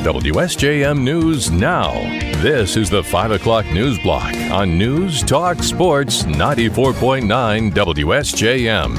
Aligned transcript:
WSJM 0.00 1.02
News 1.02 1.50
Now. 1.50 1.92
This 2.40 2.78
is 2.78 2.88
the 2.88 3.04
5 3.04 3.32
o'clock 3.32 3.66
news 3.66 3.98
block 3.98 4.34
on 4.50 4.78
News 4.78 5.22
Talk 5.22 5.62
Sports 5.62 6.22
94.9 6.22 7.70
WSJM. 7.70 8.94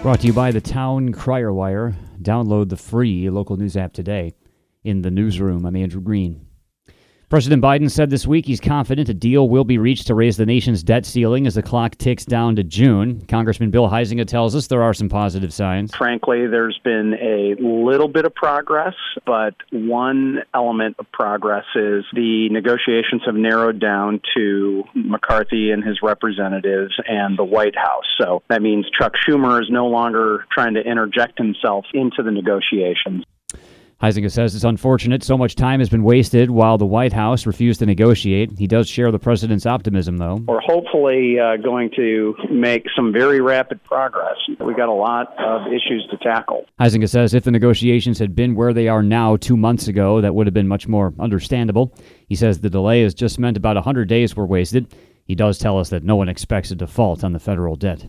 Brought 0.00 0.20
to 0.20 0.28
you 0.28 0.32
by 0.32 0.52
the 0.52 0.60
Town 0.60 1.12
Crier 1.12 1.52
Wire. 1.52 1.96
Download 2.22 2.68
the 2.68 2.76
free 2.76 3.28
local 3.30 3.56
news 3.56 3.76
app 3.76 3.92
today. 3.92 4.32
In 4.84 5.02
the 5.02 5.10
newsroom, 5.10 5.66
I'm 5.66 5.74
Andrew 5.74 6.00
Green. 6.00 6.47
President 7.28 7.62
Biden 7.62 7.90
said 7.90 8.08
this 8.08 8.26
week 8.26 8.46
he's 8.46 8.58
confident 8.58 9.10
a 9.10 9.14
deal 9.14 9.50
will 9.50 9.64
be 9.64 9.76
reached 9.76 10.06
to 10.06 10.14
raise 10.14 10.38
the 10.38 10.46
nation's 10.46 10.82
debt 10.82 11.04
ceiling 11.04 11.46
as 11.46 11.56
the 11.56 11.62
clock 11.62 11.94
ticks 11.96 12.24
down 12.24 12.56
to 12.56 12.64
June. 12.64 13.22
Congressman 13.28 13.70
Bill 13.70 13.86
Huizenga 13.86 14.26
tells 14.26 14.56
us 14.56 14.68
there 14.68 14.82
are 14.82 14.94
some 14.94 15.10
positive 15.10 15.52
signs. 15.52 15.94
Frankly, 15.94 16.46
there's 16.46 16.80
been 16.82 17.12
a 17.20 17.54
little 17.62 18.08
bit 18.08 18.24
of 18.24 18.34
progress, 18.34 18.94
but 19.26 19.54
one 19.70 20.38
element 20.54 20.96
of 20.98 21.12
progress 21.12 21.66
is 21.74 22.06
the 22.14 22.48
negotiations 22.50 23.20
have 23.26 23.34
narrowed 23.34 23.78
down 23.78 24.22
to 24.34 24.84
McCarthy 24.94 25.70
and 25.70 25.84
his 25.84 25.98
representatives 26.02 26.94
and 27.06 27.38
the 27.38 27.44
White 27.44 27.76
House. 27.76 28.06
So 28.18 28.42
that 28.48 28.62
means 28.62 28.86
Chuck 28.98 29.12
Schumer 29.28 29.60
is 29.60 29.68
no 29.68 29.88
longer 29.88 30.46
trying 30.50 30.74
to 30.74 30.80
interject 30.80 31.36
himself 31.36 31.84
into 31.92 32.22
the 32.22 32.30
negotiations. 32.30 33.22
Huizenga 34.00 34.30
says 34.30 34.54
it's 34.54 34.62
unfortunate 34.62 35.24
so 35.24 35.36
much 35.36 35.56
time 35.56 35.80
has 35.80 35.88
been 35.88 36.04
wasted 36.04 36.52
while 36.52 36.78
the 36.78 36.86
White 36.86 37.12
House 37.12 37.46
refused 37.46 37.80
to 37.80 37.86
negotiate. 37.86 38.56
He 38.56 38.68
does 38.68 38.88
share 38.88 39.10
the 39.10 39.18
president's 39.18 39.66
optimism, 39.66 40.18
though. 40.18 40.36
We're 40.46 40.60
hopefully 40.60 41.40
uh, 41.40 41.56
going 41.56 41.90
to 41.96 42.36
make 42.48 42.86
some 42.94 43.12
very 43.12 43.40
rapid 43.40 43.82
progress. 43.82 44.36
We 44.60 44.72
got 44.74 44.88
a 44.88 44.92
lot 44.92 45.36
of 45.40 45.66
issues 45.66 46.06
to 46.12 46.16
tackle. 46.18 46.64
Huizenga 46.80 47.08
says 47.08 47.34
if 47.34 47.42
the 47.42 47.50
negotiations 47.50 48.20
had 48.20 48.36
been 48.36 48.54
where 48.54 48.72
they 48.72 48.86
are 48.86 49.02
now 49.02 49.36
two 49.36 49.56
months 49.56 49.88
ago, 49.88 50.20
that 50.20 50.32
would 50.32 50.46
have 50.46 50.54
been 50.54 50.68
much 50.68 50.86
more 50.86 51.12
understandable. 51.18 51.92
He 52.28 52.36
says 52.36 52.60
the 52.60 52.70
delay 52.70 53.02
has 53.02 53.14
just 53.14 53.40
meant 53.40 53.56
about 53.56 53.74
100 53.74 54.08
days 54.08 54.36
were 54.36 54.46
wasted. 54.46 54.94
He 55.24 55.34
does 55.34 55.58
tell 55.58 55.76
us 55.76 55.90
that 55.90 56.04
no 56.04 56.14
one 56.14 56.28
expects 56.28 56.70
a 56.70 56.76
default 56.76 57.24
on 57.24 57.32
the 57.32 57.40
federal 57.40 57.74
debt. 57.74 58.06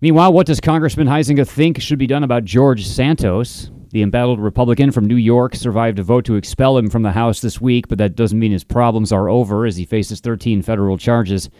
Meanwhile, 0.00 0.32
what 0.32 0.46
does 0.46 0.60
Congressman 0.60 1.08
Huizenga 1.08 1.46
think 1.46 1.80
should 1.80 1.98
be 1.98 2.06
done 2.06 2.22
about 2.22 2.44
George 2.44 2.86
Santos? 2.86 3.72
The 3.90 4.02
embattled 4.02 4.38
Republican 4.38 4.92
from 4.92 5.06
New 5.06 5.16
York 5.16 5.56
survived 5.56 5.98
a 5.98 6.04
vote 6.04 6.24
to 6.26 6.36
expel 6.36 6.78
him 6.78 6.88
from 6.90 7.02
the 7.02 7.10
House 7.10 7.40
this 7.40 7.60
week, 7.60 7.88
but 7.88 7.98
that 7.98 8.14
doesn't 8.14 8.38
mean 8.38 8.52
his 8.52 8.62
problems 8.62 9.10
are 9.10 9.28
over 9.28 9.66
as 9.66 9.76
he 9.76 9.84
faces 9.84 10.20
13 10.20 10.62
federal 10.62 10.96
charges. 10.96 11.50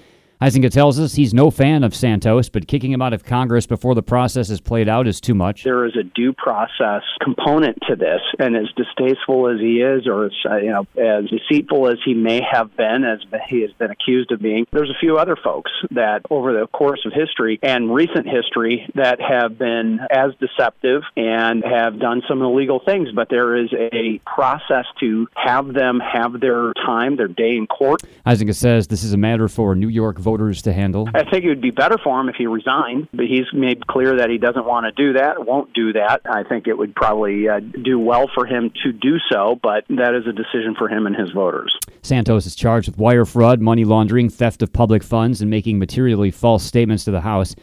Huizenga 0.41 0.70
tells 0.70 0.98
us 0.98 1.16
he's 1.16 1.34
no 1.34 1.50
fan 1.50 1.84
of 1.84 1.94
Santos, 1.94 2.48
but 2.48 2.66
kicking 2.66 2.92
him 2.92 3.02
out 3.02 3.12
of 3.12 3.24
Congress 3.24 3.66
before 3.66 3.94
the 3.94 4.02
process 4.02 4.48
is 4.48 4.58
played 4.58 4.88
out 4.88 5.06
is 5.06 5.20
too 5.20 5.34
much. 5.34 5.64
There 5.64 5.84
is 5.84 5.94
a 5.96 6.02
due 6.02 6.33
process 6.33 7.02
component 7.22 7.77
to 7.91 7.94
this, 7.94 8.22
and 8.38 8.56
as 8.56 8.68
distasteful 8.74 9.50
as 9.50 9.61
he 9.61 9.83
is, 9.83 10.06
or 10.06 10.24
as 10.24 10.33
uh, 10.50 10.56
you 10.56 10.70
know, 10.70 10.86
as 10.96 11.28
deceitful 11.28 11.88
as 11.88 11.98
he 12.02 12.14
may 12.14 12.41
have 12.41 12.74
been, 12.74 13.05
as 13.05 13.18
he 13.50 13.61
has 13.61 13.72
been 13.72 13.91
accused 13.91 14.33
of 14.33 14.41
being, 14.41 14.66
there's 14.72 14.88
a 14.88 14.98
few 14.98 15.18
other 15.18 15.36
folks 15.36 15.70
that, 15.91 16.22
over 16.30 16.58
the 16.58 16.66
course 16.68 17.00
of 17.05 17.12
history 17.12 17.58
and 17.62 17.94
recent 17.94 18.27
history, 18.27 18.91
that 18.94 19.20
have 19.20 19.58
been 19.58 20.00
as 20.11 20.33
deceptive 20.41 21.02
and 21.18 21.62
have 21.62 21.98
done 21.98 22.22
some 22.27 22.41
illegal 22.41 22.80
things. 22.83 23.11
But 23.14 23.28
there 23.28 23.56
is 23.62 23.68
a 23.74 24.22
process 24.24 24.86
to 25.01 25.28
have 25.34 25.74
them 25.74 26.01
have 26.01 26.40
their 26.40 26.72
time, 26.72 27.17
their 27.17 27.28
day 27.28 27.58
in 27.58 27.67
court. 27.67 28.01
Huizenga 28.24 28.55
says 28.55 28.86
this 28.86 29.05
is 29.05 29.12
a 29.12 29.18
matter 29.18 29.46
for 29.46 29.74
New 29.74 29.89
York 29.89 30.17
voters 30.17 30.30
voters 30.30 30.63
to 30.63 30.73
handle? 30.73 31.08
I 31.14 31.24
think 31.29 31.45
it 31.45 31.48
would 31.48 31.61
be 31.61 31.70
better 31.70 31.98
for 32.02 32.20
him 32.20 32.29
if 32.29 32.36
he 32.36 32.46
resigned, 32.46 33.08
but 33.13 33.27
he's 33.27 33.46
made 33.52 33.86
clear 33.86 34.17
that 34.17 34.30
he 34.30 34.39
doesn't 34.39 34.64
want 34.64 34.86
to 34.86 34.92
do 34.92 35.14
that, 35.14 35.46
won't 35.46 35.73
do 35.73 35.92
that. 35.95 36.20
I 36.24 36.45
think 36.45 36.67
it 36.67 36.79
would 36.79 36.95
probably 36.95 37.48
uh, 37.48 37.61
do 37.61 37.98
well 37.98 38.30
for 38.35 38.46
him 38.46 38.70
to 38.83 38.92
do 38.92 39.19
so, 39.30 39.58
but 39.63 39.85
that 39.89 40.14
is 40.14 40.27
a 40.27 40.33
decision 40.33 40.74
for 40.77 40.89
him 40.89 41.07
and 41.07 41.17
his 41.17 41.30
voters. 41.30 41.77
Santos 42.02 42.46
is 42.46 42.55
charged 42.55 42.89
with 42.89 42.98
wire 42.98 43.24
fraud, 43.24 43.61
money 43.61 43.85
laundering, 43.85 44.30
theft 44.30 44.63
of 44.63 44.73
public 44.73 45.02
funds, 45.02 45.40
and 45.40 45.51
making 45.51 45.79
materially 45.79 46.30
false 46.30 46.63
statements 46.64 47.05
to 47.05 47.11
the 47.11 47.20
House. 47.20 47.55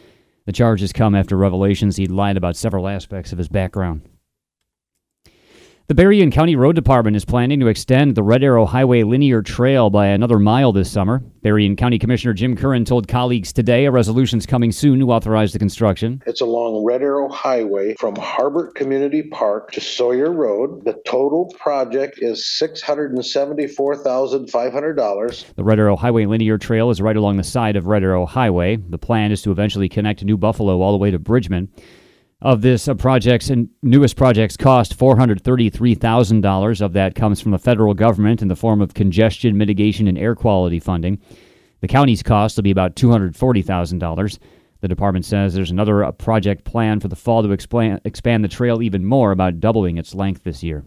The 0.46 0.52
charges 0.52 0.92
come 0.92 1.14
after 1.14 1.36
revelations 1.36 1.96
he'd 1.96 2.10
lied 2.10 2.36
about 2.36 2.56
several 2.56 2.88
aspects 2.88 3.32
of 3.32 3.38
his 3.38 3.48
background. 3.48 4.02
The 5.88 5.94
Berrien 5.94 6.30
County 6.30 6.54
Road 6.54 6.76
Department 6.76 7.16
is 7.16 7.24
planning 7.24 7.58
to 7.60 7.68
extend 7.68 8.14
the 8.14 8.22
Red 8.22 8.44
Arrow 8.44 8.66
Highway 8.66 9.04
linear 9.04 9.40
trail 9.40 9.88
by 9.88 10.08
another 10.08 10.38
mile 10.38 10.70
this 10.70 10.90
summer. 10.90 11.22
Berrien 11.40 11.76
County 11.76 11.98
Commissioner 11.98 12.34
Jim 12.34 12.54
Curran 12.54 12.84
told 12.84 13.08
colleagues 13.08 13.54
today 13.54 13.86
a 13.86 13.90
resolution 13.90 14.38
is 14.38 14.44
coming 14.44 14.70
soon 14.70 14.98
to 14.98 15.10
authorize 15.10 15.54
the 15.54 15.58
construction. 15.58 16.22
It's 16.26 16.42
along 16.42 16.84
Red 16.84 17.00
Arrow 17.00 17.30
Highway 17.30 17.94
from 17.94 18.16
Harbert 18.16 18.74
Community 18.74 19.22
Park 19.22 19.72
to 19.72 19.80
Sawyer 19.80 20.30
Road. 20.30 20.84
The 20.84 21.00
total 21.06 21.50
project 21.58 22.18
is 22.18 22.44
$674,500. 22.62 25.54
The 25.54 25.64
Red 25.64 25.78
Arrow 25.78 25.96
Highway 25.96 26.26
linear 26.26 26.58
trail 26.58 26.90
is 26.90 27.00
right 27.00 27.16
along 27.16 27.38
the 27.38 27.44
side 27.44 27.76
of 27.76 27.86
Red 27.86 28.02
Arrow 28.02 28.26
Highway. 28.26 28.76
The 28.76 28.98
plan 28.98 29.32
is 29.32 29.40
to 29.40 29.50
eventually 29.50 29.88
connect 29.88 30.22
New 30.22 30.36
Buffalo 30.36 30.82
all 30.82 30.92
the 30.92 30.98
way 30.98 31.10
to 31.10 31.18
Bridgman 31.18 31.70
of 32.40 32.62
this 32.62 32.86
uh, 32.86 32.94
project's 32.94 33.50
and 33.50 33.68
newest 33.82 34.16
project's 34.16 34.56
cost 34.56 34.96
$433,000 34.96 36.80
of 36.80 36.92
that 36.92 37.14
comes 37.14 37.40
from 37.40 37.50
the 37.50 37.58
federal 37.58 37.94
government 37.94 38.42
in 38.42 38.48
the 38.48 38.56
form 38.56 38.80
of 38.80 38.94
congestion 38.94 39.58
mitigation 39.58 40.06
and 40.06 40.16
air 40.16 40.36
quality 40.36 40.78
funding. 40.78 41.20
The 41.80 41.88
county's 41.88 42.22
cost 42.22 42.56
will 42.56 42.62
be 42.62 42.70
about 42.70 42.94
$240,000. 42.96 44.38
The 44.80 44.88
department 44.88 45.24
says 45.24 45.54
there's 45.54 45.72
another 45.72 46.04
uh, 46.04 46.12
project 46.12 46.64
plan 46.64 47.00
for 47.00 47.08
the 47.08 47.16
fall 47.16 47.42
to 47.42 47.50
expand, 47.50 48.00
expand 48.04 48.44
the 48.44 48.48
trail 48.48 48.82
even 48.82 49.04
more, 49.04 49.32
about 49.32 49.58
doubling 49.58 49.98
its 49.98 50.14
length 50.14 50.44
this 50.44 50.62
year. 50.62 50.84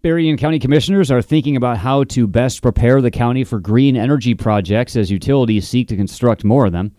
Berrien 0.00 0.38
County 0.38 0.58
commissioners 0.58 1.10
are 1.10 1.20
thinking 1.20 1.56
about 1.56 1.78
how 1.78 2.04
to 2.04 2.26
best 2.26 2.62
prepare 2.62 3.02
the 3.02 3.10
county 3.10 3.44
for 3.44 3.58
green 3.58 3.96
energy 3.96 4.34
projects 4.34 4.96
as 4.96 5.10
utilities 5.10 5.68
seek 5.68 5.88
to 5.88 5.96
construct 5.96 6.44
more 6.44 6.64
of 6.66 6.72
them. 6.72 6.94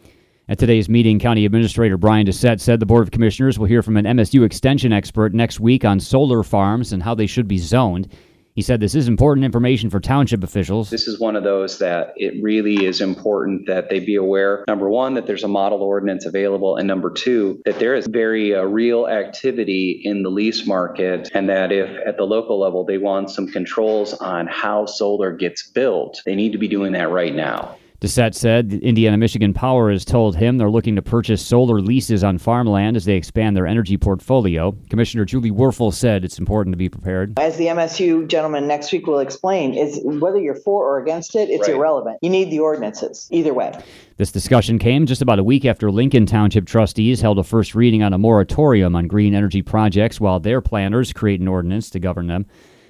At 0.50 0.60
today's 0.60 0.88
meeting, 0.88 1.20
County 1.20 1.46
Administrator 1.46 1.98
Brian 1.98 2.26
Dissette 2.26 2.62
said 2.62 2.80
the 2.80 2.86
Board 2.86 3.04
of 3.04 3.12
Commissioners 3.12 3.60
will 3.60 3.66
hear 3.66 3.84
from 3.84 3.98
an 3.98 4.06
MSU 4.06 4.46
extension 4.46 4.94
expert 4.94 5.34
next 5.34 5.60
week 5.60 5.84
on 5.84 6.00
solar 6.00 6.42
farms 6.42 6.94
and 6.94 7.04
how 7.04 7.14
they 7.14 7.28
should 7.28 7.50
be 7.50 7.58
zoned. 7.58 8.08
He 8.56 8.62
said 8.62 8.80
this 8.80 8.96
is 8.96 9.10
important 9.10 9.44
information 9.44 9.90
for 9.90 10.00
township 10.00 10.46
officials. 10.46 10.90
This 10.90 11.06
is 11.06 11.20
one 11.20 11.36
of 11.36 11.44
those 11.44 11.80
that 11.80 12.14
it 12.16 12.42
really 12.42 12.86
is 12.86 13.02
important 13.02 13.68
that 13.68 13.90
they 13.90 14.00
be 14.00 14.16
aware, 14.16 14.64
number 14.70 14.90
one, 14.90 15.16
that 15.16 15.28
there's 15.28 15.44
a 15.44 15.50
model 15.50 15.84
ordinance 15.84 16.26
available, 16.26 16.78
and 16.78 16.88
number 16.88 17.10
two, 17.10 17.62
that 17.66 17.78
there 17.80 17.94
is 17.94 18.08
very 18.08 18.56
uh, 18.56 18.64
real 18.64 19.06
activity 19.06 20.00
in 20.06 20.24
the 20.24 20.30
lease 20.30 20.66
market, 20.66 21.30
and 21.34 21.50
that 21.50 21.74
if 21.74 21.90
at 22.08 22.16
the 22.16 22.24
local 22.24 22.58
level 22.58 22.86
they 22.86 22.98
want 22.98 23.30
some 23.30 23.48
controls 23.48 24.14
on 24.14 24.48
how 24.48 24.86
solar 24.86 25.34
gets 25.34 25.68
built, 25.68 26.22
they 26.26 26.36
need 26.36 26.54
to 26.54 26.58
be 26.58 26.70
doing 26.70 26.94
that 26.94 27.12
right 27.12 27.36
now. 27.36 27.76
Dissette 28.00 28.36
said 28.36 28.74
Indiana 28.84 29.18
Michigan 29.18 29.56
Power 29.56 29.90
has 29.90 30.06
told 30.06 30.36
him 30.36 30.60
they're 30.60 30.70
looking 30.70 30.96
to 30.98 31.02
purchase 31.02 31.44
solar 31.44 31.82
leases 31.82 32.24
on 32.24 32.38
farmland 32.38 32.96
as 32.96 33.06
they 33.06 33.16
expand 33.16 33.58
their 33.58 33.66
energy 33.66 33.98
portfolio. 33.98 34.78
Commissioner 34.92 35.26
Julie 35.26 35.50
Werfel 35.50 35.92
said 35.92 36.24
it's 36.24 36.38
important 36.38 36.74
to 36.74 36.78
be 36.78 36.90
prepared. 36.90 37.40
As 37.40 37.58
the 37.58 37.66
MSU 37.66 38.28
gentleman 38.28 38.68
next 38.68 38.92
week 38.92 39.08
will 39.08 39.18
explain, 39.18 39.74
is 39.74 40.00
whether 40.04 40.38
you're 40.38 40.54
for 40.54 40.86
or 40.86 41.02
against 41.02 41.36
it, 41.36 41.50
it's 41.50 41.68
right. 41.68 41.76
irrelevant. 41.76 42.20
You 42.22 42.30
need 42.30 42.52
the 42.52 42.60
ordinances 42.60 43.28
either 43.32 43.56
way. 43.56 43.74
This 44.18 44.32
discussion 44.32 44.78
came 44.78 45.08
just 45.08 45.24
about 45.24 45.40
a 45.40 45.44
week 45.44 45.66
after 45.66 45.90
Lincoln 45.90 46.28
Township 46.28 46.68
trustees 46.68 47.20
held 47.20 47.40
a 47.40 47.44
first 47.44 47.74
reading 47.74 48.04
on 48.04 48.14
a 48.14 48.20
moratorium 48.20 48.96
on 48.96 49.08
green 49.08 49.34
energy 49.34 49.64
projects 49.64 50.20
while 50.20 50.40
their 50.40 50.62
planners 50.62 51.14
create 51.14 51.40
an 51.40 51.48
ordinance 51.48 51.90
to 51.90 52.00
govern 52.00 52.28
them. 52.28 52.46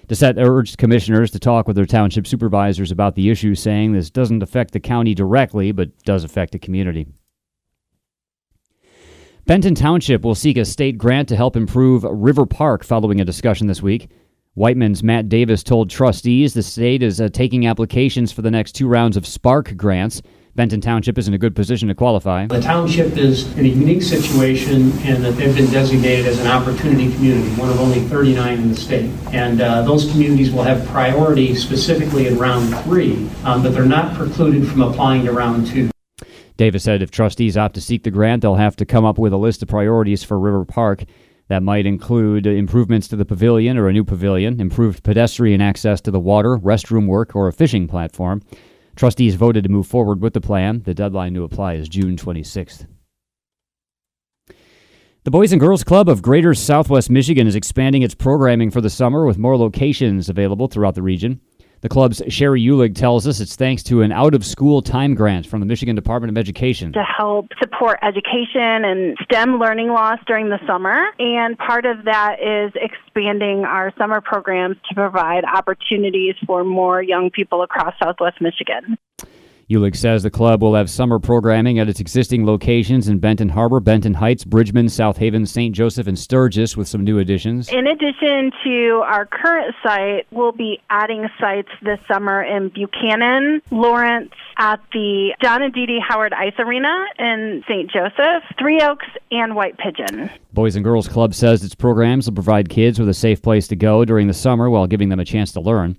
Dissette 0.07 0.37
urged 0.37 0.77
commissioners 0.77 1.31
to 1.31 1.39
talk 1.39 1.67
with 1.67 1.75
their 1.75 1.85
township 1.85 2.27
supervisors 2.27 2.91
about 2.91 3.15
the 3.15 3.29
issue, 3.29 3.55
saying 3.55 3.91
this 3.91 4.09
doesn't 4.09 4.41
affect 4.41 4.71
the 4.71 4.79
county 4.79 5.13
directly, 5.13 5.71
but 5.71 5.97
does 6.03 6.23
affect 6.23 6.53
the 6.53 6.59
community. 6.59 7.07
Benton 9.45 9.75
Township 9.75 10.23
will 10.23 10.35
seek 10.35 10.57
a 10.57 10.65
state 10.65 10.97
grant 10.97 11.29
to 11.29 11.35
help 11.35 11.55
improve 11.55 12.03
River 12.03 12.45
Park 12.45 12.83
following 12.83 13.21
a 13.21 13.25
discussion 13.25 13.67
this 13.67 13.81
week. 13.81 14.09
Wightman's 14.55 15.03
Matt 15.03 15.29
Davis 15.29 15.61
told 15.61 15.89
trustees 15.89 16.53
the 16.53 16.63
state 16.63 17.03
is 17.03 17.21
uh, 17.21 17.29
taking 17.29 17.67
applications 17.67 18.31
for 18.31 18.41
the 18.41 18.51
next 18.51 18.73
two 18.73 18.87
rounds 18.87 19.15
of 19.15 19.27
Spark 19.27 19.77
grants. 19.77 20.21
Benton 20.57 20.81
Township 20.81 21.19
is 21.19 21.27
in 21.27 21.35
a 21.35 21.37
good 21.37 21.55
position 21.55 21.87
to 21.87 21.93
qualify. 21.93 22.47
The 22.47 22.59
township 22.59 23.15
is 23.15 23.55
in 23.57 23.65
a 23.65 23.69
unique 23.69 24.01
situation 24.01 24.91
in 25.01 25.21
that 25.21 25.33
they've 25.33 25.55
been 25.55 25.69
designated 25.69 26.25
as 26.25 26.39
an 26.39 26.47
opportunity 26.47 27.13
community, 27.13 27.47
one 27.61 27.69
of 27.69 27.79
only 27.79 27.99
39 27.99 28.57
in 28.57 28.69
the 28.69 28.75
state. 28.75 29.11
And 29.31 29.61
uh, 29.61 29.83
those 29.83 30.09
communities 30.09 30.51
will 30.51 30.63
have 30.63 30.83
priority 30.87 31.53
specifically 31.53 32.25
in 32.25 32.39
round 32.39 32.75
three, 32.79 33.29
um, 33.43 33.61
but 33.61 33.71
they're 33.73 33.85
not 33.85 34.15
precluded 34.15 34.67
from 34.67 34.81
applying 34.81 35.25
to 35.25 35.31
round 35.31 35.67
two. 35.67 35.91
Davis 36.57 36.85
said 36.85 37.03
if 37.03 37.11
trustees 37.11 37.55
opt 37.55 37.75
to 37.75 37.81
seek 37.81 38.01
the 38.01 38.09
grant, 38.09 38.41
they'll 38.41 38.55
have 38.55 38.75
to 38.77 38.85
come 38.85 39.05
up 39.05 39.19
with 39.19 39.33
a 39.33 39.37
list 39.37 39.61
of 39.61 39.67
priorities 39.67 40.23
for 40.23 40.39
River 40.39 40.65
Park. 40.65 41.03
That 41.49 41.61
might 41.61 41.85
include 41.85 42.47
improvements 42.47 43.07
to 43.09 43.15
the 43.15 43.25
pavilion 43.25 43.77
or 43.77 43.89
a 43.89 43.93
new 43.93 44.03
pavilion, 44.03 44.59
improved 44.59 45.03
pedestrian 45.03 45.61
access 45.61 46.01
to 46.01 46.09
the 46.09 46.19
water, 46.19 46.57
restroom 46.57 47.05
work, 47.05 47.35
or 47.35 47.47
a 47.47 47.53
fishing 47.53 47.87
platform. 47.87 48.41
Trustees 48.97 49.35
voted 49.35 49.63
to 49.63 49.69
move 49.69 49.85
forward 49.85 50.21
with 50.21 50.33
the 50.33 50.41
plan. 50.41 50.81
The 50.83 50.95
deadline 50.95 51.35
to 51.35 51.43
apply 51.43 51.75
is 51.75 51.87
June 51.87 52.17
26th. 52.17 52.87
The 55.23 55.31
Boys 55.31 55.51
and 55.51 55.61
Girls 55.61 55.83
Club 55.83 56.09
of 56.09 56.23
Greater 56.23 56.55
Southwest 56.55 57.09
Michigan 57.11 57.45
is 57.45 57.55
expanding 57.55 58.01
its 58.01 58.15
programming 58.15 58.71
for 58.71 58.81
the 58.81 58.89
summer 58.89 59.25
with 59.25 59.37
more 59.37 59.55
locations 59.55 60.29
available 60.29 60.67
throughout 60.67 60.95
the 60.95 61.03
region. 61.03 61.41
The 61.87 61.93
club's 61.93 62.21
Sherry 62.27 62.61
Ulig 62.63 62.95
tells 62.95 63.25
us 63.27 63.39
it's 63.39 63.55
thanks 63.55 63.81
to 63.83 64.01
an 64.01 64.11
out 64.11 64.35
of 64.35 64.45
school 64.45 64.81
time 64.81 65.15
grant 65.15 65.47
from 65.47 65.61
the 65.61 65.65
Michigan 65.65 65.95
Department 65.95 66.31
of 66.31 66.37
Education. 66.37 66.91
To 66.91 67.01
help 67.01 67.47
support 67.61 67.99
education 68.03 68.83
and 68.83 69.17
STEM 69.23 69.57
learning 69.57 69.87
loss 69.87 70.19
during 70.27 70.49
the 70.49 70.59
summer. 70.67 71.05
And 71.17 71.57
part 71.57 71.85
of 71.85 72.03
that 72.03 72.41
is 72.41 72.73
expanding 72.75 73.63
our 73.63 73.93
summer 73.97 74.19
programs 74.19 74.75
to 74.89 74.95
provide 74.95 75.45
opportunities 75.45 76.35
for 76.45 76.65
more 76.65 77.01
young 77.01 77.29
people 77.29 77.61
across 77.61 77.93
Southwest 78.03 78.41
Michigan. 78.41 78.97
Ulig 79.69 79.97
says 79.97 80.23
the 80.23 80.29
club 80.29 80.61
will 80.61 80.75
have 80.75 80.89
summer 80.89 81.19
programming 81.19 81.77
at 81.77 81.89
its 81.89 81.99
existing 81.99 82.45
locations 82.45 83.09
in 83.09 83.19
Benton 83.19 83.49
Harbor, 83.49 83.81
Benton 83.81 84.13
Heights, 84.13 84.45
Bridgman, 84.45 84.87
South 84.87 85.17
Haven, 85.17 85.45
St. 85.45 85.75
Joseph, 85.75 86.07
and 86.07 86.17
Sturgis 86.17 86.77
with 86.77 86.87
some 86.87 87.03
new 87.03 87.19
additions. 87.19 87.67
In 87.67 87.85
addition 87.85 88.51
to 88.63 89.03
our 89.05 89.25
current 89.25 89.75
site, 89.83 90.25
we'll 90.31 90.53
be 90.53 90.79
adding 90.89 91.27
sites 91.37 91.67
this 91.81 91.99
summer 92.09 92.41
in 92.41 92.69
Buchanan, 92.69 93.61
Lawrence, 93.69 94.31
at 94.57 94.79
the 94.93 95.33
John 95.43 95.61
and 95.61 95.73
Dee 95.73 95.85
Dee 95.85 95.99
Howard 96.07 96.31
Ice 96.31 96.55
Arena 96.59 97.05
in 97.19 97.61
St. 97.67 97.91
Joseph, 97.91 98.43
Three 98.57 98.79
Oaks, 98.79 99.07
and 99.31 99.53
White 99.53 99.77
Pigeon. 99.77 100.29
Boys 100.53 100.77
and 100.77 100.85
Girls 100.85 101.09
Club 101.09 101.35
says 101.35 101.65
its 101.65 101.75
programs 101.75 102.27
will 102.27 102.35
provide 102.35 102.69
kids 102.69 102.99
with 102.99 103.09
a 103.09 103.13
safe 103.13 103.41
place 103.41 103.67
to 103.67 103.75
go 103.75 104.05
during 104.05 104.27
the 104.27 104.33
summer 104.33 104.69
while 104.69 104.87
giving 104.87 105.09
them 105.09 105.19
a 105.19 105.25
chance 105.25 105.51
to 105.51 105.59
learn. 105.59 105.97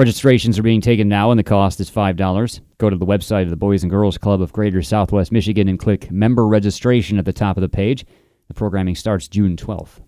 Registrations 0.00 0.58
are 0.58 0.62
being 0.62 0.80
taken 0.80 1.10
now, 1.10 1.30
and 1.30 1.38
the 1.38 1.44
cost 1.44 1.78
is 1.78 1.90
$5. 1.90 2.60
Go 2.78 2.88
to 2.88 2.96
the 2.96 3.04
website 3.04 3.42
of 3.42 3.50
the 3.50 3.56
Boys 3.56 3.82
and 3.82 3.90
Girls 3.90 4.16
Club 4.16 4.40
of 4.40 4.50
Greater 4.50 4.80
Southwest 4.80 5.30
Michigan 5.30 5.68
and 5.68 5.78
click 5.78 6.10
Member 6.10 6.48
Registration 6.48 7.18
at 7.18 7.26
the 7.26 7.34
top 7.34 7.58
of 7.58 7.60
the 7.60 7.68
page. 7.68 8.06
The 8.48 8.54
programming 8.54 8.94
starts 8.94 9.28
June 9.28 9.58
12th. 9.58 10.00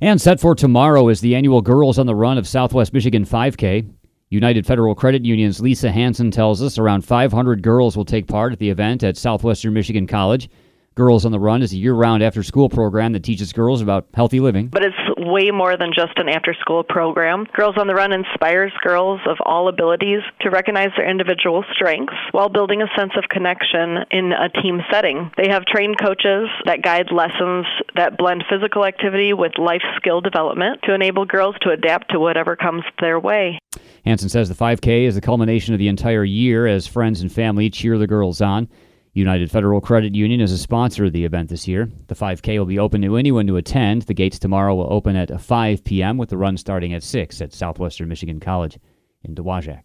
And 0.00 0.20
set 0.20 0.38
for 0.38 0.54
tomorrow 0.54 1.08
is 1.08 1.20
the 1.20 1.34
annual 1.34 1.60
Girls 1.60 1.98
on 1.98 2.06
the 2.06 2.14
Run 2.14 2.38
of 2.38 2.46
Southwest 2.46 2.92
Michigan 2.92 3.24
5K. 3.24 3.90
United 4.30 4.64
Federal 4.64 4.94
Credit 4.94 5.24
Union's 5.24 5.60
Lisa 5.60 5.90
Hanson 5.90 6.30
tells 6.30 6.62
us 6.62 6.78
around 6.78 7.04
500 7.04 7.60
girls 7.60 7.96
will 7.96 8.04
take 8.04 8.28
part 8.28 8.52
at 8.52 8.60
the 8.60 8.70
event 8.70 9.02
at 9.02 9.16
Southwestern 9.16 9.74
Michigan 9.74 10.06
College. 10.06 10.48
Girls 10.96 11.26
on 11.26 11.32
the 11.32 11.38
Run 11.38 11.60
is 11.60 11.74
a 11.74 11.76
year 11.76 11.92
round 11.92 12.22
after 12.22 12.42
school 12.42 12.70
program 12.70 13.12
that 13.12 13.22
teaches 13.22 13.52
girls 13.52 13.82
about 13.82 14.06
healthy 14.14 14.40
living. 14.40 14.68
But 14.68 14.82
it's 14.82 14.96
way 15.18 15.50
more 15.50 15.76
than 15.76 15.90
just 15.94 16.16
an 16.16 16.30
after 16.30 16.54
school 16.54 16.84
program. 16.84 17.44
Girls 17.52 17.74
on 17.76 17.86
the 17.86 17.94
Run 17.94 18.14
inspires 18.14 18.72
girls 18.82 19.20
of 19.28 19.36
all 19.44 19.68
abilities 19.68 20.20
to 20.40 20.48
recognize 20.48 20.88
their 20.96 21.06
individual 21.06 21.66
strengths 21.74 22.14
while 22.32 22.48
building 22.48 22.80
a 22.80 22.86
sense 22.98 23.12
of 23.14 23.28
connection 23.28 24.06
in 24.10 24.32
a 24.32 24.48
team 24.62 24.80
setting. 24.90 25.30
They 25.36 25.50
have 25.50 25.66
trained 25.66 26.00
coaches 26.00 26.48
that 26.64 26.80
guide 26.80 27.12
lessons 27.12 27.66
that 27.94 28.16
blend 28.16 28.44
physical 28.48 28.86
activity 28.86 29.34
with 29.34 29.58
life 29.58 29.84
skill 29.96 30.22
development 30.22 30.80
to 30.84 30.94
enable 30.94 31.26
girls 31.26 31.56
to 31.60 31.72
adapt 31.72 32.12
to 32.12 32.18
whatever 32.18 32.56
comes 32.56 32.84
their 33.02 33.20
way. 33.20 33.58
Hanson 34.06 34.30
says 34.30 34.48
the 34.48 34.54
5K 34.54 35.02
is 35.02 35.14
the 35.14 35.20
culmination 35.20 35.74
of 35.74 35.78
the 35.78 35.88
entire 35.88 36.24
year 36.24 36.66
as 36.66 36.86
friends 36.86 37.20
and 37.20 37.30
family 37.30 37.68
cheer 37.68 37.98
the 37.98 38.06
girls 38.06 38.40
on. 38.40 38.70
United 39.16 39.50
Federal 39.50 39.80
Credit 39.80 40.14
Union 40.14 40.42
is 40.42 40.52
a 40.52 40.58
sponsor 40.58 41.06
of 41.06 41.12
the 41.14 41.24
event 41.24 41.48
this 41.48 41.66
year. 41.66 41.88
The 42.08 42.14
5K 42.14 42.58
will 42.58 42.66
be 42.66 42.78
open 42.78 43.00
to 43.00 43.16
anyone 43.16 43.46
to 43.46 43.56
attend. 43.56 44.02
The 44.02 44.12
gates 44.12 44.38
tomorrow 44.38 44.74
will 44.74 44.92
open 44.92 45.16
at 45.16 45.40
5 45.40 45.84
p.m., 45.84 46.18
with 46.18 46.28
the 46.28 46.36
run 46.36 46.58
starting 46.58 46.92
at 46.92 47.02
6 47.02 47.40
at 47.40 47.54
Southwestern 47.54 48.10
Michigan 48.10 48.40
College 48.40 48.78
in 49.24 49.34
Dowagiac. 49.34 49.84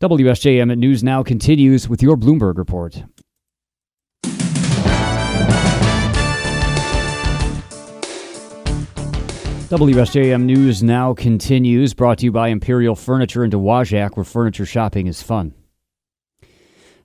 WSJM 0.00 0.78
News 0.78 1.04
Now 1.04 1.22
continues 1.22 1.90
with 1.90 2.02
your 2.02 2.16
Bloomberg 2.16 2.56
report. 2.56 3.04
WSJM 9.68 10.44
News 10.44 10.82
Now 10.82 11.12
continues, 11.12 11.92
brought 11.92 12.16
to 12.20 12.24
you 12.24 12.32
by 12.32 12.48
Imperial 12.48 12.96
Furniture 12.96 13.44
in 13.44 13.50
Dowagiac, 13.50 14.16
where 14.16 14.24
furniture 14.24 14.64
shopping 14.64 15.06
is 15.06 15.20
fun. 15.20 15.52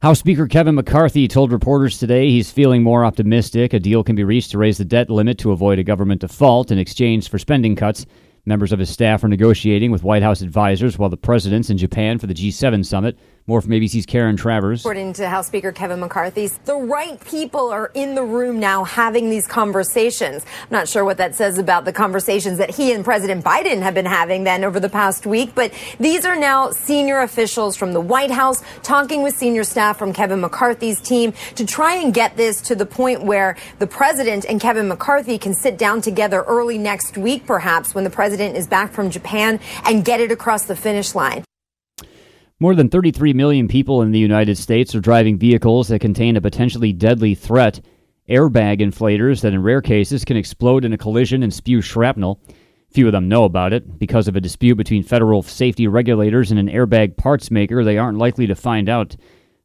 House 0.04 0.20
Speaker 0.20 0.48
Kevin 0.48 0.76
McCarthy 0.76 1.30
told 1.30 1.54
reporters 1.54 1.98
today 1.98 2.30
he's 2.30 2.52
feeling 2.52 2.84
more 2.84 3.06
optimistic. 3.06 3.72
A 3.72 3.80
deal 3.80 4.04
can 4.04 4.18
be 4.18 4.26
reached 4.26 4.52
to 4.52 4.58
raise 4.58 4.78
the 4.78 4.84
debt 4.84 5.10
limit 5.10 5.38
to 5.38 5.54
avoid 5.54 5.80
a 5.80 5.84
government 5.86 6.20
default 6.20 6.72
in 6.72 6.78
exchange 6.78 7.30
for 7.30 7.40
spending 7.40 7.74
cuts. 7.74 8.06
Members 8.46 8.74
of 8.74 8.80
his 8.80 8.90
staff 8.90 9.24
are 9.24 9.30
negotiating 9.30 9.92
with 9.92 10.04
White 10.04 10.22
House 10.22 10.42
advisors 10.42 10.98
while 10.98 11.10
the 11.10 11.16
president's 11.16 11.70
in 11.70 11.78
Japan 11.78 12.20
for 12.20 12.28
the 12.28 12.34
G7 12.34 12.86
summit. 12.86 13.18
More 13.46 13.60
from 13.60 13.72
ABC's 13.72 14.06
Karen 14.06 14.38
Travers. 14.38 14.80
According 14.84 15.12
to 15.14 15.28
House 15.28 15.48
Speaker 15.48 15.74
Kevin 15.74 16.00
McCarthy, 16.00 16.48
the 16.64 16.78
right 16.78 17.20
people 17.26 17.72
are 17.72 17.92
in 17.94 18.16
the 18.16 18.24
room 18.24 18.58
now 18.58 18.86
having 18.86 19.30
these 19.30 19.48
conversations. 19.48 20.46
I'm 20.62 20.68
not 20.72 20.88
sure 20.88 21.04
what 21.04 21.18
that 21.18 21.36
says 21.36 21.58
about 21.58 21.84
the 21.84 21.92
conversations 21.92 22.58
that 22.60 22.70
he 22.70 22.94
and 22.94 23.04
President 23.04 23.44
Biden 23.44 23.82
have 23.82 23.94
been 23.94 24.06
having 24.06 24.46
then 24.46 24.64
over 24.64 24.80
the 24.80 24.88
past 24.88 25.26
week, 25.26 25.54
but 25.56 25.74
these 26.00 26.24
are 26.24 26.38
now 26.38 26.72
senior 26.72 27.20
officials 27.20 27.76
from 27.76 27.92
the 27.92 28.00
White 28.00 28.32
House 28.32 28.64
talking 28.82 29.24
with 29.24 29.36
senior 29.36 29.66
staff 29.66 30.00
from 30.00 30.14
Kevin 30.14 30.40
McCarthy's 30.40 31.02
team 31.02 31.34
to 31.56 31.66
try 31.66 31.96
and 31.96 32.14
get 32.14 32.38
this 32.38 32.62
to 32.62 32.76
the 32.76 32.86
point 32.86 33.26
where 33.26 33.58
the 33.80 33.88
president 33.88 34.46
and 34.46 34.62
Kevin 34.62 34.88
McCarthy 34.88 35.38
can 35.38 35.54
sit 35.54 35.78
down 35.78 36.00
together 36.00 36.44
early 36.44 36.78
next 36.78 37.18
week, 37.18 37.46
perhaps 37.46 37.94
when 37.94 38.06
the 38.06 38.10
president 38.10 38.56
is 38.56 38.68
back 38.68 38.94
from 38.94 39.10
Japan 39.10 39.60
and 39.84 40.06
get 40.06 40.22
it 40.22 40.32
across 40.32 40.64
the 40.64 40.78
finish 40.78 41.14
line. 41.14 41.44
More 42.64 42.76
than 42.76 42.88
33 42.88 43.34
million 43.34 43.68
people 43.68 44.04
in 44.04 44.12
the 44.12 44.20
United 44.20 44.58
States 44.58 44.96
are 44.96 45.02
driving 45.02 45.38
vehicles 45.38 45.90
that 45.90 46.00
contain 46.00 46.38
a 46.38 46.42
potentially 46.42 46.94
deadly 46.94 47.36
threat. 47.36 47.82
Airbag 48.30 48.80
inflators 48.80 49.42
that, 49.42 49.52
in 49.52 49.62
rare 49.62 49.82
cases, 49.82 50.24
can 50.24 50.38
explode 50.38 50.86
in 50.86 50.94
a 50.94 50.98
collision 50.98 51.44
and 51.44 51.54
spew 51.54 51.82
shrapnel. 51.82 52.40
Few 52.90 53.06
of 53.06 53.12
them 53.12 53.28
know 53.28 53.44
about 53.44 53.74
it. 53.74 54.00
Because 54.00 54.30
of 54.30 54.38
a 54.38 54.40
dispute 54.40 54.76
between 54.76 55.04
federal 55.04 55.44
safety 55.44 55.90
regulators 55.90 56.52
and 56.52 56.58
an 56.58 56.70
airbag 56.70 57.18
parts 57.18 57.52
maker, 57.52 57.84
they 57.84 57.98
aren't 57.98 58.18
likely 58.18 58.48
to 58.48 58.56
find 58.56 58.88
out. 58.88 59.14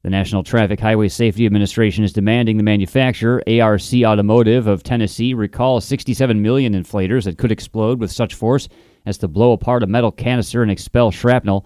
The 0.02 0.10
National 0.10 0.42
Traffic 0.42 0.80
Highway 0.80 1.06
Safety 1.06 1.46
Administration 1.46 2.02
is 2.02 2.12
demanding 2.12 2.56
the 2.56 2.64
manufacturer, 2.64 3.44
ARC 3.46 3.94
Automotive 3.94 4.66
of 4.66 4.82
Tennessee, 4.82 5.34
recall 5.34 5.80
67 5.80 6.42
million 6.42 6.72
inflators 6.72 7.26
that 7.26 7.38
could 7.38 7.52
explode 7.52 8.00
with 8.00 8.10
such 8.10 8.34
force 8.34 8.68
as 9.06 9.18
to 9.18 9.28
blow 9.28 9.52
apart 9.52 9.84
a 9.84 9.86
metal 9.86 10.10
canister 10.10 10.62
and 10.62 10.72
expel 10.72 11.12
shrapnel 11.12 11.64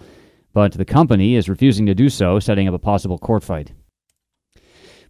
but 0.52 0.73
the 0.73 0.85
company 0.85 1.35
is 1.37 1.49
refusing 1.49 1.87
to 1.87 1.94
do 1.94 2.09
so, 2.09 2.38
setting 2.38 2.68
up 2.68 2.75
a 2.75 2.78
possible 2.78 3.18
court 3.18 3.42
fight. 3.42 3.73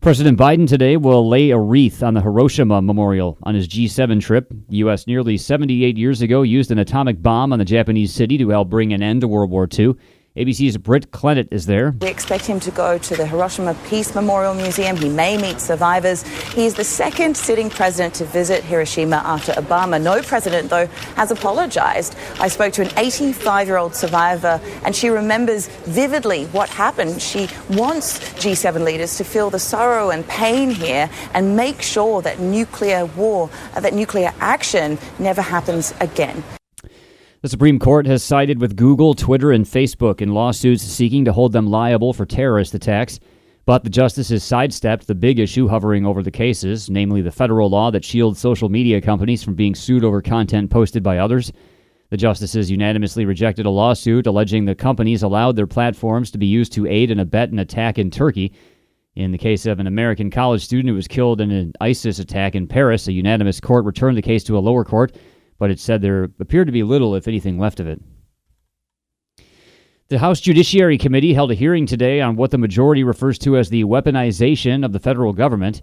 President 0.01 0.37
Biden 0.37 0.67
today 0.67 0.97
will 0.97 1.29
lay 1.29 1.51
a 1.51 1.59
wreath 1.59 2.03
on 2.03 2.15
the 2.15 2.23
Hiroshima 2.23 2.83
Memorial 2.83 3.39
on 3.45 3.55
his 3.55 3.69
G7 3.69 4.21
trip. 4.21 4.49
The 4.69 4.79
U.S. 4.79 5.07
nearly 5.07 5.37
78 5.37 5.97
years 5.97 6.23
ago 6.23 6.43
used 6.43 6.73
an 6.73 6.81
atomic 6.81 7.23
bomb 7.23 7.53
on 7.53 7.61
the 7.61 7.65
Japanese 7.65 8.13
city 8.13 8.37
to 8.39 8.49
help 8.49 8.69
bring 8.69 8.93
an 8.93 9.01
end 9.01 9.21
to 9.21 9.29
World 9.29 9.53
War 9.53 9.69
II. 9.73 9.95
ABC's 10.35 10.79
Britt 10.79 11.11
Clennett 11.11 11.49
is 11.51 11.67
there. 11.67 11.95
We 12.01 12.09
expect 12.09 12.47
him 12.47 12.59
to 12.61 12.71
go 12.71 12.97
to 12.97 13.17
the 13.17 13.27
Hiroshima 13.27 13.77
Peace 13.87 14.15
Memorial 14.15 14.55
Museum. 14.55 14.97
He 14.97 15.11
may 15.11 15.37
meet 15.37 15.61
survivors. 15.61 16.23
He 16.55 16.65
is 16.65 16.73
the 16.75 16.85
second 16.85 17.37
sitting 17.37 17.69
president 17.69 18.15
to 18.15 18.25
visit 18.25 18.65
Hiroshima 18.65 19.17
after 19.17 19.53
Obama. 19.53 20.03
No 20.03 20.23
president, 20.23 20.71
though, 20.71 20.87
has 21.17 21.31
apologized. 21.31 22.17
I 22.41 22.49
spoke 22.49 22.73
to 22.75 22.83
an 22.83 22.91
85 22.97 23.67
year 23.67 23.77
old 23.77 23.95
survivor, 23.95 24.59
and 24.87 24.97
she 24.97 25.11
remembers 25.11 25.67
vividly 25.85 26.47
what 26.47 26.71
happened. 26.71 27.21
She 27.21 27.47
wants 27.69 28.19
G7 28.43 28.85
leaders 28.85 29.19
to 29.19 29.25
feel 29.25 29.51
the 29.51 29.59
sorrow 29.59 30.09
and 30.09 30.27
pain 30.29 30.71
here 30.71 31.11
and 31.35 31.59
make 31.59 31.83
sure 31.83 32.23
that 32.23 32.41
nuclear 32.41 33.05
war, 33.05 33.51
that 33.79 33.93
nuclear 33.93 34.33
action 34.41 34.97
never 35.19 35.43
happens 35.43 35.93
again. 36.01 36.43
The 37.43 37.49
Supreme 37.49 37.81
Court 37.81 38.07
has 38.07 38.23
sided 38.23 38.61
with 38.61 38.77
Google, 38.77 39.15
Twitter, 39.15 39.51
and 39.51 39.65
Facebook 39.65 40.21
in 40.21 40.33
lawsuits 40.33 40.85
seeking 40.85 41.25
to 41.25 41.33
hold 41.33 41.51
them 41.51 41.67
liable 41.67 42.13
for 42.13 42.25
terrorist 42.25 42.73
attacks. 42.73 43.19
But 43.67 43.83
the 43.83 43.91
justices 43.91 44.45
sidestepped 44.45 45.09
the 45.09 45.17
big 45.17 45.41
issue 45.41 45.67
hovering 45.67 46.07
over 46.07 46.23
the 46.23 46.31
cases, 46.31 46.89
namely 46.89 47.21
the 47.21 47.33
federal 47.33 47.69
law 47.69 47.91
that 47.91 48.05
shields 48.05 48.39
social 48.39 48.69
media 48.69 49.01
companies 49.01 49.43
from 49.43 49.57
being 49.57 49.75
sued 49.75 50.05
over 50.05 50.23
content 50.23 50.71
posted 50.71 51.03
by 51.03 51.19
others. 51.19 51.53
The 52.11 52.17
justices 52.17 52.71
unanimously 52.71 53.25
rejected 53.25 53.67
a 53.67 53.71
lawsuit 53.71 54.29
alleging 54.29 54.65
the 54.65 54.77
companies 54.77 55.25
allowed 55.25 55.57
their 55.57 55.67
platforms 55.67 56.31
to 56.31 56.39
be 56.39 56.47
used 56.47 56.73
to 56.75 56.87
aid 56.87 57.11
and 57.11 57.21
abet 57.21 57.51
an 57.51 57.59
attack 57.59 57.99
in 57.99 58.13
Turkey. 58.13 58.53
In 59.17 59.33
the 59.33 59.39
case 59.39 59.67
of 59.67 59.81
an 59.81 59.89
American 59.89 60.31
college 60.31 60.65
student 60.65 60.91
who 60.91 60.95
was 60.95 61.09
killed 61.09 61.41
in 61.41 61.51
an 61.51 61.73
ISIS 61.81 62.21
attack 62.21 62.55
in 62.55 62.69
Paris, 62.69 63.09
a 63.09 63.13
unanimous 63.13 63.59
court 63.59 63.85
returned 63.85 64.17
the 64.17 64.23
case 64.23 64.45
to 64.45 64.57
a 64.57 64.61
lower 64.61 64.85
court, 64.85 65.17
but 65.63 65.71
it 65.71 65.79
said 65.79 66.03
there 66.03 66.25
appeared 66.41 66.67
to 66.67 66.73
be 66.73 66.83
little, 66.83 67.15
if 67.15 67.29
anything, 67.29 67.57
left 67.57 67.79
of 67.79 67.87
it. 67.87 68.03
The 70.09 70.19
House 70.19 70.41
Judiciary 70.41 70.99
Committee 70.99 71.35
held 71.35 71.53
a 71.53 71.55
hearing 71.55 71.87
today 71.87 72.21
on 72.21 72.35
what 72.35 72.51
the 72.51 72.59
majority 72.59 73.05
refers 73.05 73.39
to 73.39 73.57
as 73.57 73.71
the 73.71 73.85
weaponization 73.85 74.85
of 74.85 74.93
the 74.93 74.99
federal 74.99 75.33
government. 75.33 75.81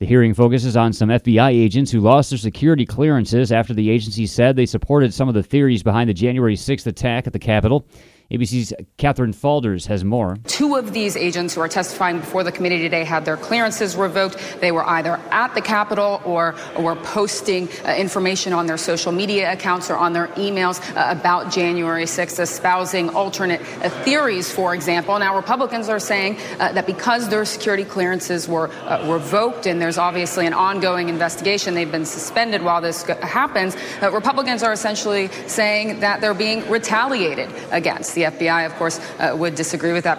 The 0.00 0.04
hearing 0.04 0.34
focuses 0.34 0.76
on 0.76 0.92
some 0.92 1.08
FBI 1.08 1.48
agents 1.48 1.90
who 1.90 2.00
lost 2.00 2.28
their 2.28 2.38
security 2.38 2.84
clearances 2.84 3.52
after 3.52 3.72
the 3.72 3.88
agency 3.88 4.26
said 4.26 4.54
they 4.54 4.66
supported 4.66 5.14
some 5.14 5.28
of 5.28 5.34
the 5.34 5.42
theories 5.42 5.82
behind 5.82 6.10
the 6.10 6.14
January 6.14 6.54
6th 6.54 6.86
attack 6.86 7.26
at 7.26 7.32
the 7.32 7.38
Capitol. 7.38 7.86
ABC's 8.32 8.72
Catherine 8.96 9.34
Faulders 9.34 9.86
has 9.88 10.04
more. 10.04 10.38
Two 10.46 10.76
of 10.76 10.94
these 10.94 11.18
agents 11.18 11.54
who 11.54 11.60
are 11.60 11.68
testifying 11.68 12.18
before 12.18 12.42
the 12.42 12.52
committee 12.52 12.78
today 12.78 13.04
had 13.04 13.26
their 13.26 13.36
clearances 13.36 13.94
revoked. 13.94 14.38
They 14.60 14.72
were 14.72 14.88
either 14.88 15.20
at 15.30 15.54
the 15.54 15.60
Capitol 15.60 16.22
or, 16.24 16.54
or 16.74 16.82
were 16.82 16.96
posting 16.96 17.68
uh, 17.84 17.94
information 17.94 18.54
on 18.54 18.66
their 18.66 18.78
social 18.78 19.12
media 19.12 19.52
accounts 19.52 19.90
or 19.90 19.96
on 19.96 20.14
their 20.14 20.28
emails 20.28 20.80
uh, 20.96 21.12
about 21.12 21.52
January 21.52 22.04
6th, 22.04 22.40
espousing 22.40 23.10
alternate 23.10 23.60
uh, 23.60 23.90
theories, 24.02 24.50
for 24.50 24.74
example. 24.74 25.18
Now, 25.18 25.36
Republicans 25.36 25.90
are 25.90 26.00
saying 26.00 26.38
uh, 26.58 26.72
that 26.72 26.86
because 26.86 27.28
their 27.28 27.44
security 27.44 27.84
clearances 27.84 28.48
were 28.48 28.70
uh, 28.84 29.12
revoked 29.12 29.66
and 29.66 29.78
there's 29.80 29.98
obviously 29.98 30.46
an 30.46 30.54
ongoing 30.54 31.10
investigation, 31.10 31.74
they've 31.74 31.92
been 31.92 32.06
suspended 32.06 32.62
while 32.62 32.80
this 32.80 33.02
happens. 33.02 33.76
Uh, 34.00 34.10
Republicans 34.10 34.62
are 34.62 34.72
essentially 34.72 35.28
saying 35.46 36.00
that 36.00 36.22
they're 36.22 36.32
being 36.32 36.66
retaliated 36.70 37.50
against. 37.70 38.14
The 38.14 38.21
the 38.22 38.38
FBI, 38.38 38.66
of 38.66 38.74
course, 38.76 39.00
uh, 39.18 39.34
would 39.36 39.54
disagree 39.54 39.92
with 39.92 40.04
that. 40.04 40.18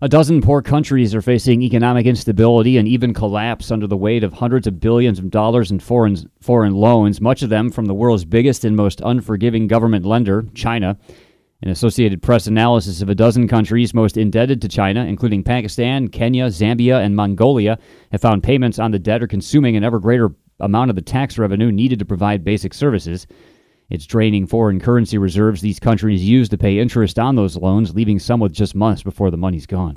A 0.00 0.08
dozen 0.08 0.40
poor 0.40 0.62
countries 0.62 1.12
are 1.14 1.22
facing 1.22 1.60
economic 1.62 2.06
instability 2.06 2.76
and 2.76 2.86
even 2.86 3.12
collapse 3.12 3.72
under 3.72 3.88
the 3.88 3.96
weight 3.96 4.22
of 4.22 4.32
hundreds 4.32 4.68
of 4.68 4.78
billions 4.78 5.18
of 5.18 5.30
dollars 5.30 5.72
in 5.72 5.80
foreign, 5.80 6.30
foreign 6.40 6.74
loans, 6.74 7.20
much 7.20 7.42
of 7.42 7.50
them 7.50 7.70
from 7.70 7.86
the 7.86 7.94
world's 7.94 8.24
biggest 8.24 8.64
and 8.64 8.76
most 8.76 9.00
unforgiving 9.00 9.66
government 9.66 10.04
lender, 10.04 10.44
China. 10.54 10.96
An 11.62 11.70
Associated 11.70 12.22
Press 12.22 12.46
analysis 12.46 13.02
of 13.02 13.08
a 13.08 13.14
dozen 13.16 13.48
countries 13.48 13.92
most 13.92 14.16
indebted 14.16 14.62
to 14.62 14.68
China, 14.68 15.04
including 15.04 15.42
Pakistan, 15.42 16.06
Kenya, 16.06 16.46
Zambia, 16.46 17.04
and 17.04 17.16
Mongolia, 17.16 17.76
have 18.12 18.20
found 18.20 18.44
payments 18.44 18.78
on 18.78 18.92
the 18.92 19.00
debt 19.00 19.24
are 19.24 19.26
consuming 19.26 19.76
an 19.76 19.82
ever 19.82 19.98
greater 19.98 20.30
amount 20.60 20.90
of 20.90 20.96
the 20.96 21.02
tax 21.02 21.38
revenue 21.38 21.72
needed 21.72 21.98
to 21.98 22.04
provide 22.04 22.44
basic 22.44 22.72
services. 22.72 23.26
It's 23.90 24.06
draining 24.06 24.46
foreign 24.46 24.80
currency 24.80 25.16
reserves 25.16 25.60
these 25.62 25.80
countries 25.80 26.22
use 26.22 26.48
to 26.50 26.58
pay 26.58 26.78
interest 26.78 27.18
on 27.18 27.36
those 27.36 27.56
loans, 27.56 27.94
leaving 27.94 28.18
some 28.18 28.40
with 28.40 28.52
just 28.52 28.74
months 28.74 29.02
before 29.02 29.30
the 29.30 29.36
money's 29.36 29.66
gone. 29.66 29.96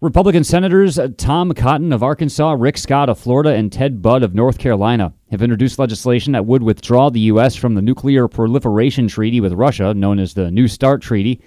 Republican 0.00 0.44
Senators 0.44 0.98
Tom 1.18 1.52
Cotton 1.52 1.92
of 1.92 2.02
Arkansas, 2.02 2.56
Rick 2.58 2.78
Scott 2.78 3.10
of 3.10 3.18
Florida, 3.18 3.50
and 3.50 3.70
Ted 3.70 4.00
Budd 4.00 4.22
of 4.22 4.34
North 4.34 4.56
Carolina 4.56 5.12
have 5.30 5.42
introduced 5.42 5.78
legislation 5.78 6.32
that 6.32 6.46
would 6.46 6.62
withdraw 6.62 7.10
the 7.10 7.20
U.S. 7.20 7.54
from 7.54 7.74
the 7.74 7.82
Nuclear 7.82 8.26
Proliferation 8.26 9.08
Treaty 9.08 9.40
with 9.40 9.52
Russia, 9.52 9.92
known 9.92 10.18
as 10.18 10.32
the 10.32 10.50
New 10.50 10.68
START 10.68 11.02
Treaty. 11.02 11.42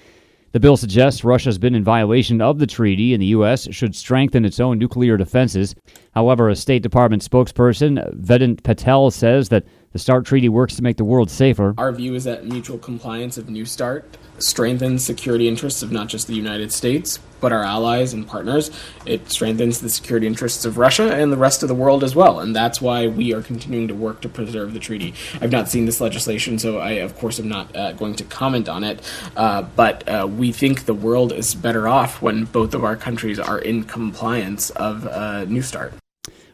The 0.51 0.59
bill 0.59 0.77
suggests 0.77 1.23
Russia 1.23 1.47
has 1.47 1.57
been 1.57 1.73
in 1.73 1.83
violation 1.83 2.41
of 2.41 2.59
the 2.59 2.67
treaty 2.67 3.15
and 3.15 3.21
the 3.23 3.27
U.S. 3.27 3.67
should 3.71 3.95
strengthen 3.95 4.45
its 4.45 4.59
own 4.59 4.77
nuclear 4.77 5.17
defenses. 5.17 5.73
However, 6.13 6.50
a 6.50 6.55
State 6.55 6.83
Department 6.83 7.27
spokesperson, 7.27 8.13
Vedant 8.21 8.62
Patel, 8.62 9.09
says 9.09 9.50
that 9.50 9.65
the 9.93 10.00
START 10.00 10.25
treaty 10.25 10.50
works 10.50 10.75
to 10.75 10.81
make 10.81 10.97
the 10.97 11.05
world 11.05 11.29
safer. 11.29 11.75
Our 11.77 11.91
view 11.91 12.15
is 12.15 12.23
that 12.23 12.45
mutual 12.45 12.79
compliance 12.79 13.38
of 13.38 13.47
New 13.47 13.63
START 13.63 14.17
strengthens 14.39 15.05
security 15.05 15.47
interests 15.47 15.83
of 15.83 15.91
not 15.91 16.07
just 16.07 16.25
the 16.25 16.33
United 16.33 16.71
States, 16.71 17.19
but 17.39 17.53
our 17.53 17.62
allies 17.62 18.12
and 18.12 18.27
partners. 18.27 18.71
It 19.05 19.29
strengthens 19.29 19.81
the 19.81 19.89
security 19.89 20.25
interests 20.25 20.65
of 20.65 20.79
Russia 20.79 21.13
and 21.13 21.31
the 21.31 21.38
rest 21.38 21.62
of 21.62 21.69
the 21.69 21.75
world 21.75 22.03
as 22.03 22.15
well. 22.15 22.39
And 22.39 22.55
that's 22.55 22.81
why 22.81 23.05
we 23.05 23.33
are 23.35 23.43
continuing 23.43 23.88
to 23.89 23.93
work 23.93 24.21
to 24.21 24.29
preserve 24.29 24.73
the 24.73 24.79
treaty. 24.79 25.13
I've 25.39 25.51
not 25.51 25.69
seen 25.69 25.85
this 25.85 26.01
legislation, 26.01 26.57
so 26.57 26.79
I, 26.79 26.93
of 26.93 27.15
course, 27.19 27.39
am 27.39 27.47
not 27.47 27.75
uh, 27.75 27.91
going 27.91 28.15
to 28.15 28.23
comment 28.23 28.67
on 28.67 28.83
it. 28.83 29.00
Uh, 29.38 29.62
but 29.62 30.07
uh, 30.09 30.27
we 30.27 30.51
think 30.51 30.85
the 30.85 30.95
world 30.95 31.31
is 31.31 31.53
better 31.53 31.88
off 31.88 32.19
when 32.19 32.45
both 32.45 32.73
of 32.73 32.83
our 32.83 32.95
countries 32.95 33.38
are 33.38 33.59
in 33.59 33.83
compliance 33.83 34.71
of 34.71 35.05
uh, 35.05 35.45
New 35.45 35.62
START. 35.62 35.93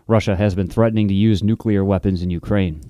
Russia 0.07 0.35
has 0.35 0.55
been 0.55 0.67
threatening 0.67 1.07
to 1.07 1.13
use 1.13 1.41
nuclear 1.41 1.85
weapons 1.85 2.21
in 2.23 2.31
Ukraine. 2.31 2.81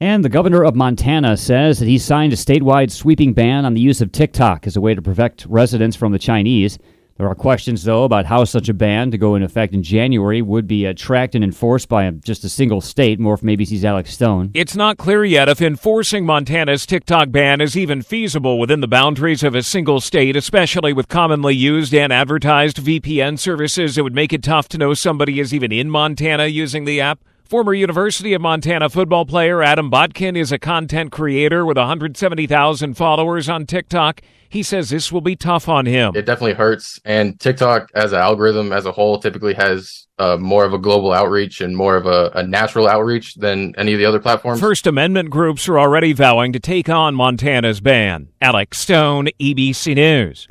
And 0.00 0.22
the 0.22 0.28
governor 0.28 0.62
of 0.62 0.74
Montana 0.74 1.38
says 1.38 1.78
that 1.78 1.88
he 1.88 1.96
signed 1.96 2.34
a 2.34 2.36
statewide 2.36 2.90
sweeping 2.90 3.32
ban 3.32 3.64
on 3.64 3.72
the 3.72 3.80
use 3.80 4.02
of 4.02 4.12
TikTok 4.12 4.66
as 4.66 4.76
a 4.76 4.80
way 4.80 4.94
to 4.94 5.00
protect 5.00 5.46
residents 5.48 5.96
from 5.96 6.12
the 6.12 6.18
Chinese. 6.18 6.78
There 7.16 7.26
are 7.26 7.34
questions, 7.34 7.82
though, 7.82 8.04
about 8.04 8.26
how 8.26 8.44
such 8.44 8.68
a 8.68 8.74
ban 8.74 9.10
to 9.10 9.16
go 9.16 9.36
into 9.36 9.46
effect 9.46 9.72
in 9.72 9.82
January 9.82 10.42
would 10.42 10.66
be 10.66 10.86
uh, 10.86 10.92
tracked 10.94 11.34
and 11.34 11.42
enforced 11.42 11.88
by 11.88 12.10
just 12.10 12.44
a 12.44 12.50
single 12.50 12.82
state. 12.82 13.18
More 13.18 13.38
from 13.38 13.48
ABC's 13.48 13.86
Alex 13.86 14.12
Stone. 14.12 14.50
It's 14.52 14.76
not 14.76 14.98
clear 14.98 15.24
yet 15.24 15.48
if 15.48 15.62
enforcing 15.62 16.26
Montana's 16.26 16.84
TikTok 16.84 17.30
ban 17.30 17.62
is 17.62 17.74
even 17.74 18.02
feasible 18.02 18.58
within 18.58 18.82
the 18.82 18.86
boundaries 18.86 19.42
of 19.42 19.54
a 19.54 19.62
single 19.62 20.02
state, 20.02 20.36
especially 20.36 20.92
with 20.92 21.08
commonly 21.08 21.54
used 21.54 21.94
and 21.94 22.12
advertised 22.12 22.84
VPN 22.84 23.38
services. 23.38 23.96
It 23.96 24.02
would 24.02 24.14
make 24.14 24.34
it 24.34 24.42
tough 24.42 24.68
to 24.68 24.78
know 24.78 24.92
somebody 24.92 25.40
is 25.40 25.54
even 25.54 25.72
in 25.72 25.88
Montana 25.88 26.48
using 26.48 26.84
the 26.84 27.00
app. 27.00 27.20
Former 27.48 27.74
University 27.74 28.34
of 28.34 28.42
Montana 28.42 28.88
football 28.88 29.24
player 29.24 29.62
Adam 29.62 29.88
Botkin 29.88 30.36
is 30.36 30.50
a 30.50 30.58
content 30.58 31.12
creator 31.12 31.64
with 31.64 31.76
170,000 31.76 32.94
followers 32.94 33.48
on 33.48 33.66
TikTok. 33.66 34.20
He 34.48 34.64
says 34.64 34.90
this 34.90 35.12
will 35.12 35.20
be 35.20 35.36
tough 35.36 35.68
on 35.68 35.86
him. 35.86 36.16
It 36.16 36.26
definitely 36.26 36.54
hurts. 36.54 36.98
And 37.04 37.38
TikTok, 37.38 37.92
as 37.94 38.12
an 38.12 38.18
algorithm 38.18 38.72
as 38.72 38.84
a 38.84 38.90
whole, 38.90 39.20
typically 39.20 39.54
has 39.54 40.08
uh, 40.18 40.36
more 40.38 40.64
of 40.64 40.72
a 40.72 40.78
global 40.78 41.12
outreach 41.12 41.60
and 41.60 41.76
more 41.76 41.96
of 41.96 42.06
a, 42.06 42.32
a 42.34 42.42
natural 42.44 42.88
outreach 42.88 43.36
than 43.36 43.76
any 43.78 43.92
of 43.92 44.00
the 44.00 44.06
other 44.06 44.18
platforms. 44.18 44.58
First 44.58 44.88
Amendment 44.88 45.30
groups 45.30 45.68
are 45.68 45.78
already 45.78 46.12
vowing 46.12 46.52
to 46.52 46.58
take 46.58 46.88
on 46.88 47.14
Montana's 47.14 47.80
ban. 47.80 48.28
Alex 48.40 48.80
Stone, 48.80 49.28
ABC 49.40 49.94
News. 49.94 50.48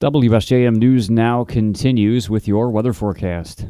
WSJM 0.00 0.76
News 0.76 1.10
now 1.10 1.42
continues 1.42 2.30
with 2.30 2.46
your 2.46 2.70
weather 2.70 2.92
forecast. 2.92 3.66